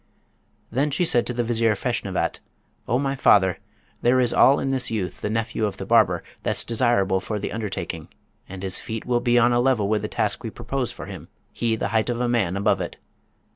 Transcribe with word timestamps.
Then 0.71 0.89
she 0.89 1.05
said 1.05 1.27
to 1.27 1.33
the 1.35 1.43
Vizier 1.43 1.75
Feshnavat, 1.75 2.39
'O 2.87 2.97
my 2.97 3.13
father, 3.15 3.59
there 4.01 4.19
is 4.19 4.33
all 4.33 4.59
in 4.59 4.71
this 4.71 4.89
youth, 4.89 5.21
the 5.21 5.29
nephew 5.29 5.63
of 5.67 5.77
the 5.77 5.85
barber, 5.85 6.23
that's 6.41 6.63
desirable 6.63 7.19
for 7.19 7.37
the 7.37 7.51
undertaking; 7.51 8.07
and 8.49 8.63
his 8.63 8.79
feet 8.79 9.05
will 9.05 9.21
be 9.21 9.37
on 9.37 9.53
a 9.53 9.59
level 9.59 9.87
with 9.87 10.01
the 10.01 10.07
task 10.07 10.43
we 10.43 10.49
propose 10.49 10.91
for 10.91 11.05
him, 11.05 11.27
he 11.53 11.75
the 11.75 11.89
height 11.89 12.09
of 12.09 12.17
man 12.31 12.57
above 12.57 12.81
it. 12.81 12.97